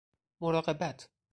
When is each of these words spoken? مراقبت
مراقبت 0.41 1.09